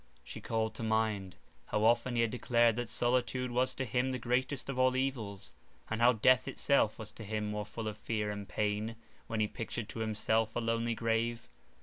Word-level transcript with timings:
She 0.23 0.41
called 0.41 0.73
to 0.73 0.81
mind 0.81 1.35
how 1.67 1.83
often 1.83 2.15
he 2.15 2.23
had 2.23 2.31
declared 2.31 2.75
that 2.77 2.89
solitude 2.89 3.51
was 3.51 3.75
to 3.75 3.85
him 3.85 4.09
the 4.09 4.17
greatest 4.17 4.67
of 4.67 4.79
all 4.79 4.95
evils, 4.95 5.53
and 5.91 6.01
how 6.01 6.13
death 6.13 6.47
itself 6.47 6.97
was 6.97 7.11
to 7.11 7.23
him 7.23 7.51
more 7.51 7.67
full 7.67 7.87
of 7.87 7.99
fear 7.99 8.31
and 8.31 8.49
pain 8.49 8.95
when 9.27 9.41
he 9.41 9.47
pictured 9.47 9.89
to 9.89 9.99
himself 9.99 10.55
a 10.55 10.59
lonely 10.59 10.95
grave. 10.95 11.47